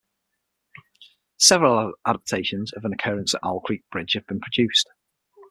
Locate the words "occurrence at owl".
2.93-3.59